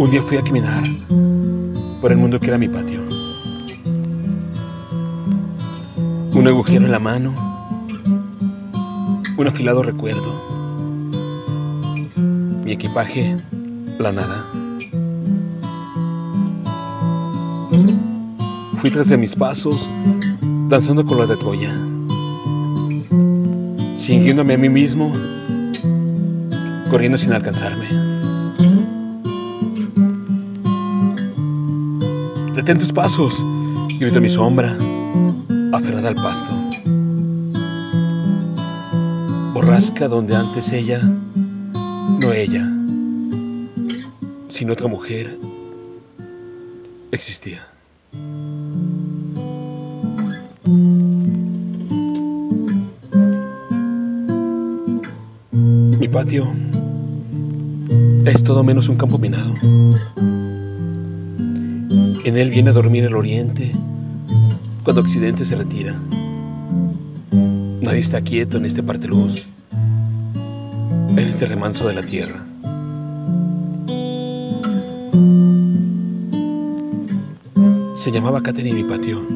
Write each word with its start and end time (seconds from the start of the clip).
Un 0.00 0.10
día 0.10 0.22
fui 0.22 0.38
a 0.38 0.42
caminar 0.42 0.82
por 2.00 2.10
el 2.10 2.16
mundo 2.16 2.40
que 2.40 2.46
era 2.46 2.56
mi 2.56 2.68
patio. 2.68 3.02
Un 6.32 6.48
agujero 6.48 6.86
en 6.86 6.90
la 6.90 6.98
mano, 6.98 7.34
un 9.36 9.46
afilado 9.46 9.82
recuerdo, 9.82 10.32
mi 12.64 12.72
equipaje, 12.72 13.36
la 13.98 14.12
nada. 14.12 14.46
Fui 18.78 18.90
tras 18.90 19.10
de 19.10 19.18
mis 19.18 19.36
pasos, 19.36 19.90
danzando 20.70 21.04
con 21.04 21.18
la 21.18 21.26
de 21.26 21.36
Troya, 21.36 21.76
siguiéndome 23.98 24.54
a 24.54 24.56
mí 24.56 24.70
mismo, 24.70 25.12
corriendo 26.90 27.18
sin 27.18 27.34
alcanzarme. 27.34 28.09
Detén 32.60 32.78
tus 32.78 32.92
pasos, 32.92 33.42
grito 33.98 34.20
mi 34.20 34.28
sombra, 34.28 34.76
aferrada 35.72 36.08
al 36.08 36.14
pasto. 36.14 36.52
Borrasca 39.54 40.08
donde 40.08 40.36
antes 40.36 40.70
ella, 40.72 41.00
no 41.00 42.32
ella, 42.34 42.70
sino 44.48 44.74
otra 44.74 44.88
mujer, 44.88 45.38
existía. 47.12 47.66
Mi 55.98 56.08
patio 56.08 56.44
es 58.26 58.44
todo 58.44 58.62
menos 58.62 58.90
un 58.90 58.98
campo 58.98 59.16
minado. 59.16 59.54
En 62.30 62.36
él 62.36 62.50
viene 62.50 62.70
a 62.70 62.72
dormir 62.72 63.02
el 63.02 63.16
oriente 63.16 63.72
cuando 64.84 65.02
occidente 65.02 65.44
se 65.44 65.56
retira. 65.56 65.96
Nadie 67.32 67.98
está 67.98 68.20
quieto 68.20 68.56
en 68.56 68.66
este 68.66 68.84
parte 68.84 69.08
luz, 69.08 69.48
en 71.08 71.18
este 71.18 71.46
remanso 71.46 71.88
de 71.88 71.94
la 71.94 72.02
tierra. 72.02 72.46
Se 77.96 78.12
llamaba 78.12 78.44
Catherine 78.44 78.80
mi 78.80 78.88
patio, 78.88 79.26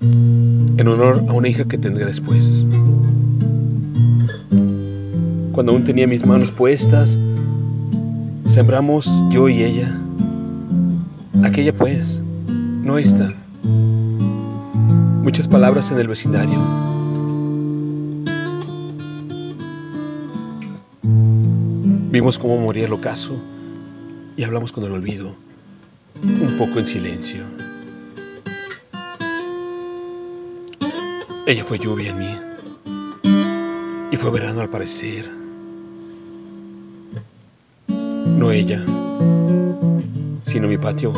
en 0.00 0.88
honor 0.88 1.24
a 1.28 1.32
una 1.34 1.46
hija 1.46 1.66
que 1.66 1.78
tendré 1.78 2.06
después. 2.06 2.66
Cuando 5.52 5.70
aún 5.70 5.84
tenía 5.84 6.08
mis 6.08 6.26
manos 6.26 6.50
puestas, 6.50 7.16
sembramos 8.46 9.08
yo 9.30 9.48
y 9.48 9.62
ella, 9.62 9.96
aquella 11.44 11.72
pues, 11.72 12.21
no 12.82 12.98
está. 12.98 13.32
Muchas 15.22 15.46
palabras 15.46 15.90
en 15.90 15.98
el 15.98 16.08
vecindario. 16.08 16.58
Vimos 22.10 22.38
cómo 22.38 22.58
moría 22.58 22.86
el 22.86 22.92
ocaso 22.92 23.36
y 24.36 24.42
hablamos 24.42 24.72
con 24.72 24.84
el 24.84 24.92
olvido, 24.92 25.34
un 26.22 26.58
poco 26.58 26.78
en 26.78 26.86
silencio. 26.86 27.44
Ella 31.46 31.64
fue 31.64 31.78
lluvia 31.78 32.10
en 32.10 32.18
mí 32.18 32.36
y 34.10 34.16
fue 34.16 34.30
verano 34.30 34.60
al 34.60 34.68
parecer. 34.68 35.30
No 37.88 38.50
ella, 38.50 38.84
sino 40.44 40.68
mi 40.68 40.78
patio 40.78 41.12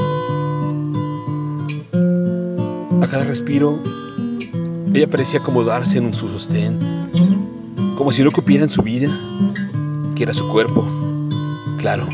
a 3.05 3.09
cada 3.09 3.25
respiro, 3.25 3.83
ella 4.95 5.09
parecía 5.11 5.41
acomodarse 5.41 5.99
en 5.99 6.15
su 6.15 6.29
sostén, 6.29 6.79
como 7.99 8.13
si 8.13 8.23
no 8.23 8.33
cupiera 8.33 8.65
en 8.65 8.71
su 8.71 8.83
vida, 8.83 9.09
que 10.15 10.23
era 10.23 10.33
su 10.33 10.49
cuerpo, 10.49 10.87
claro, 11.79 12.07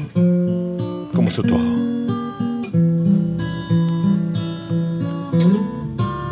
como 1.15 1.31
su 1.31 1.43
todo. 1.43 1.61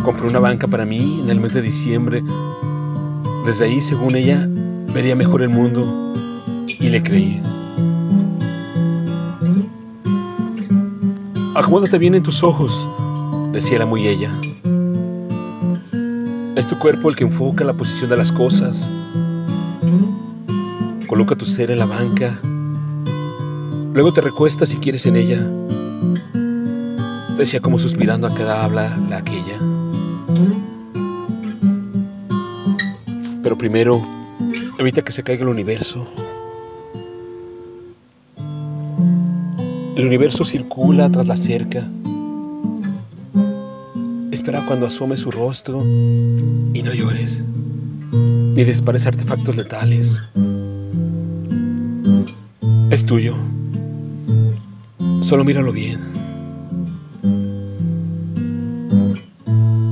Compró 0.05 0.29
una 0.29 0.41
banca 0.41 0.67
para 0.67 0.85
mí 0.85 1.21
en 1.23 1.31
el 1.31 1.39
mes 1.39 1.55
de 1.55 1.63
diciembre. 1.63 2.25
Desde 3.47 3.67
ahí, 3.67 3.81
según 3.81 4.17
ella, 4.17 4.49
vería 4.93 5.15
mejor 5.15 5.43
el 5.43 5.51
mundo 5.51 6.15
y 6.81 6.89
le 6.89 7.03
creí. 7.03 7.41
Acomódate 11.55 11.99
bien 11.99 12.15
en 12.15 12.23
tus 12.23 12.43
ojos, 12.43 12.89
decía 13.53 13.79
la 13.79 13.87
muy 13.87 14.07
ella. 14.07 14.31
Es 16.59 16.67
tu 16.67 16.77
cuerpo 16.77 17.09
el 17.09 17.15
que 17.15 17.23
enfoca 17.23 17.63
la 17.63 17.73
posición 17.73 18.11
de 18.11 18.17
las 18.17 18.33
cosas. 18.33 18.91
Coloca 21.07 21.37
tu 21.37 21.45
ser 21.45 21.71
en 21.71 21.79
la 21.79 21.87
banca. 21.87 22.37
Luego 23.95 24.13
te 24.13 24.21
recuestas 24.21 24.71
si 24.71 24.79
quieres 24.79 25.07
en 25.07 25.15
ella. 25.15 25.41
Decía 27.39 27.61
como 27.61 27.79
suspirando 27.79 28.27
a 28.27 28.35
cada 28.35 28.65
habla 28.65 28.99
la 29.09 29.19
aquella. 29.19 29.57
Pero 33.41 33.57
primero, 33.57 34.03
evita 34.81 35.03
que 35.03 35.13
se 35.13 35.23
caiga 35.23 35.45
el 35.45 35.51
universo. 35.51 36.09
El 39.95 40.07
universo 40.07 40.45
circula 40.45 41.09
tras 41.09 41.29
la 41.29 41.37
cerca 41.37 41.89
espera 44.49 44.65
cuando 44.65 44.87
asome 44.87 45.19
su 45.19 45.31
rostro 45.31 45.83
y 45.85 46.83
no 46.83 46.95
llores, 46.95 47.45
ni 48.55 48.65
dispares 48.65 49.07
artefactos 49.07 49.57
letales. 49.57 50.23
Es 52.91 53.05
tuyo. 53.05 53.35
Solo 55.21 55.45
míralo 55.45 55.71
bien. 55.71 55.99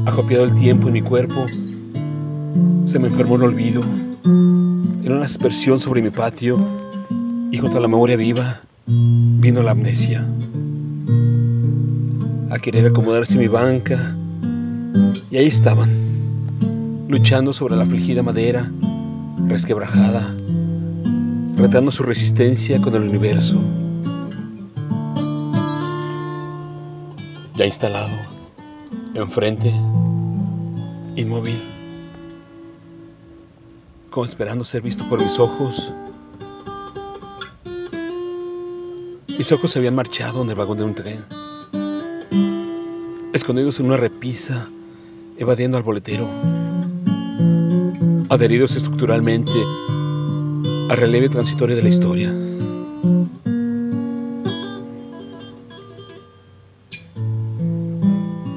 Acopiado 0.06 0.44
el 0.44 0.55
tiempo 0.55 0.87
en 0.87 0.94
mi 0.94 1.03
cuerpo, 1.03 1.44
se 2.87 2.99
me 2.99 3.09
enfermó 3.09 3.37
el 3.37 3.43
olvido. 3.43 3.83
En 4.25 5.12
una 5.12 5.27
aspersión 5.27 5.78
sobre 5.78 6.00
mi 6.00 6.09
patio 6.09 6.59
y 7.50 7.59
junto 7.59 7.77
a 7.77 7.81
la 7.81 7.88
memoria 7.88 8.17
viva 8.17 8.62
vino 8.87 9.62
la 9.62 9.73
amnesia. 9.73 10.27
A 12.50 12.59
querer 12.59 12.87
acomodarse 12.87 13.34
en 13.34 13.41
mi 13.41 13.49
banca 13.49 14.16
y 15.31 15.38
ahí 15.38 15.47
estaban, 15.47 15.91
luchando 17.09 17.53
sobre 17.53 17.76
la 17.76 17.82
afligida 17.82 18.22
madera, 18.22 18.70
resquebrajada, 19.47 20.34
retando 21.56 21.91
su 21.91 22.04
resistencia 22.04 22.81
con 22.81 22.94
el 22.94 23.03
universo. 23.03 23.59
Ya 27.54 27.66
instalado, 27.66 28.12
enfrente, 29.14 29.70
inmóvil, 31.16 31.58
como 34.10 34.26
esperando 34.26 34.64
ser 34.64 34.82
visto 34.82 35.08
por 35.08 35.20
mis 35.20 35.41
ojos. 35.41 35.93
Mis 39.38 39.53
ojos 39.53 39.72
se 39.72 39.78
habían 39.81 39.94
marchado 39.94 40.43
en 40.43 40.50
el 40.50 40.54
vagón 40.54 40.78
de 40.78 40.84
un 40.84 40.94
tren, 40.94 41.19
escondidos 43.32 43.81
en 43.81 43.87
una 43.87 43.97
repisa 43.97 44.69
evadiendo 45.39 45.77
al 45.77 45.83
boletero, 45.83 46.27
adheridos 48.29 48.77
estructuralmente 48.77 49.53
al 50.88 50.97
relieve 50.97 51.29
transitorio 51.29 51.77
de 51.77 51.83
la 51.83 51.88
historia. 51.88 52.33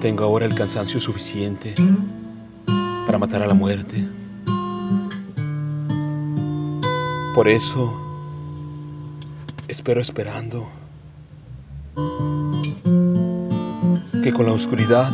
Tengo 0.02 0.24
ahora 0.24 0.46
el 0.46 0.56
cansancio 0.56 1.00
suficiente 1.00 1.76
para 3.06 3.18
matar 3.18 3.42
a 3.42 3.48
la 3.48 3.54
muerte. 3.54 4.08
Por 7.36 7.48
eso 7.48 8.10
espero 9.68 10.02
esperando 10.02 10.68
que 14.24 14.34
con 14.34 14.46
la 14.46 14.54
oscuridad 14.54 15.12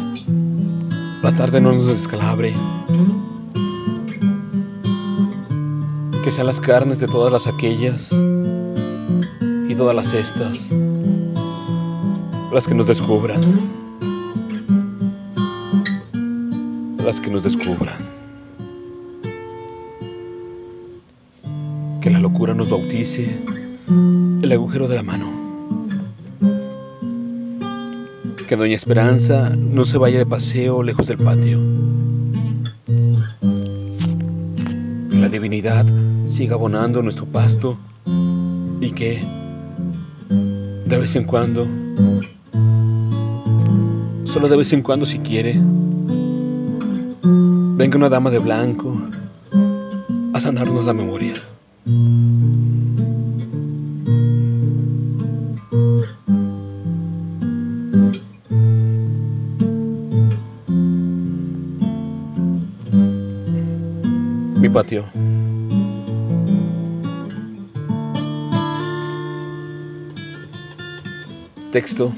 la 1.26 1.32
tarde 1.32 1.60
no 1.60 1.72
nos 1.72 1.88
descalabre. 1.88 2.54
Que 6.24 6.30
sean 6.30 6.46
las 6.46 6.62
carnes 6.62 7.00
de 7.00 7.08
todas 7.08 7.34
las 7.34 7.48
aquellas 7.48 8.12
y 8.12 9.74
todas 9.74 9.96
las 9.96 10.14
estas 10.14 10.70
las 12.54 12.68
que 12.68 12.76
nos 12.76 12.86
descubran. 12.86 13.42
Las 17.04 17.20
que 17.20 17.32
nos 17.32 17.42
descubran. 17.42 17.98
Que 22.02 22.12
la 22.12 22.20
locura 22.20 22.54
nos 22.54 22.70
bautice 22.70 23.36
el 24.44 24.52
agujero 24.52 24.88
de 24.88 24.96
la 24.96 25.02
mano. 25.02 25.35
Que 28.48 28.56
Doña 28.56 28.76
Esperanza 28.76 29.56
no 29.56 29.86
se 29.86 29.98
vaya 29.98 30.20
de 30.20 30.26
paseo 30.28 30.84
lejos 30.84 31.08
del 31.08 31.18
patio. 31.18 31.60
Que 35.10 35.18
la 35.18 35.30
divinidad 35.30 35.84
siga 36.28 36.54
abonando 36.54 37.02
nuestro 37.02 37.26
pasto 37.26 37.76
y 38.80 38.92
que, 38.92 39.20
de 40.86 40.98
vez 40.98 41.16
en 41.16 41.24
cuando, 41.24 41.68
solo 44.26 44.48
de 44.48 44.58
vez 44.58 44.72
en 44.74 44.84
cuando 44.84 45.08
si 45.08 45.18
quiere, 45.20 45.60
venga 47.24 47.98
una 47.98 48.10
dama 48.10 48.30
de 48.30 48.40
blanco 48.40 48.96
a 50.34 50.40
sanarnos 50.40 50.86
la 50.86 50.94
memoria. 50.94 51.34
Patio. 64.76 65.06
Texto. 71.72 72.12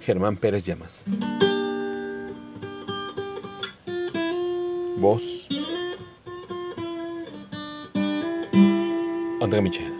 Germán 0.00 0.36
Pérez 0.36 0.64
Llamas. 0.64 1.02
Voz. 5.00 5.48
André 9.40 9.60
Michel. 9.60 9.97